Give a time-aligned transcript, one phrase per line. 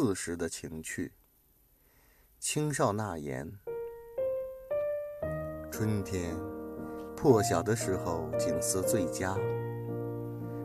[0.00, 1.10] 四时的情趣。
[2.38, 3.50] 青少纳言：
[5.72, 6.36] 春天
[7.16, 9.36] 破晓的时候，景色最佳。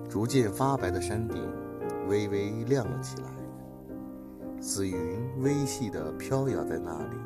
[0.08, 1.52] 逐渐发白的山顶，
[2.08, 4.60] 微微亮了起来。
[4.62, 7.18] 紫云微细地飘摇在那里，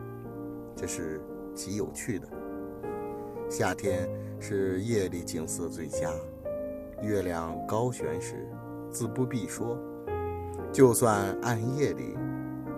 [0.77, 1.19] 这是
[1.53, 2.25] 极有趣的。
[3.49, 6.09] 夏天是夜里景色最佳，
[7.01, 8.47] 月亮高悬时，
[8.89, 9.77] 自不必说。
[10.77, 12.15] 就算暗夜里，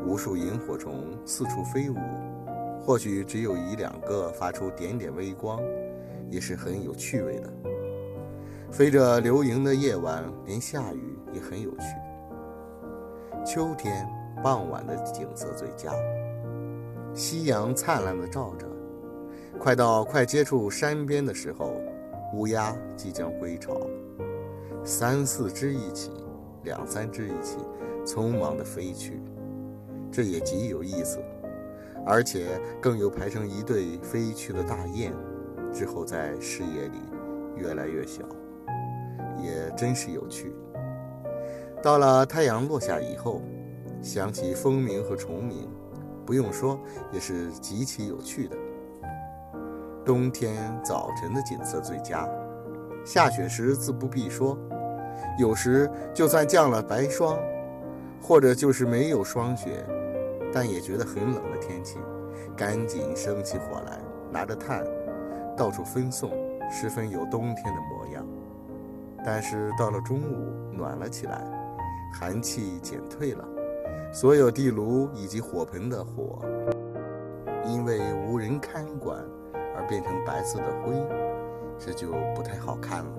[0.06, 1.98] 无数萤火虫四处飞舞，
[2.80, 5.60] 或许只有一两个发出点点微光，
[6.30, 7.54] 也是很有趣味的。
[8.72, 11.84] 飞着流萤的夜晚，连下雨也很有趣。
[13.46, 14.08] 秋天
[14.42, 15.92] 傍晚的景色最佳，
[17.14, 18.66] 夕阳灿烂的照着。
[19.60, 21.74] 快到快接触山边的时候，
[22.34, 23.76] 乌鸦即将归巢，
[24.86, 26.12] 三四只一起，
[26.64, 27.58] 两三只一起，
[28.10, 29.22] 匆忙地飞去，
[30.12, 31.20] 这也极有意思。
[32.08, 35.14] 而且更有排成一队飞去的大雁，
[35.72, 36.98] 之后在视野里
[37.56, 38.24] 越来越小，
[39.44, 40.52] 也真是有趣。
[41.84, 43.44] 到了太阳落下以后，
[44.02, 45.70] 想起蜂鸣和虫鸣，
[46.26, 46.80] 不用说，
[47.12, 48.58] 也是极其有趣的。
[50.04, 52.28] 冬天早晨的景色最佳，
[53.06, 54.58] 下雪时自不必说。
[55.38, 57.38] 有时就算降了白霜，
[58.22, 59.86] 或者就是没有霜雪，
[60.54, 61.98] 但也觉得很冷的天气，
[62.56, 64.00] 赶紧生起火来，
[64.32, 64.86] 拿着炭
[65.58, 66.32] 到处分送，
[66.70, 68.26] 十分有冬天的模样。
[69.26, 71.44] 但是到了中午，暖了起来，
[72.14, 73.48] 寒气减退了，
[74.12, 76.40] 所有地炉以及火盆的火，
[77.66, 79.18] 因为无人看管。
[79.76, 80.94] 而变成白色的灰，
[81.78, 83.12] 这就不太好看了。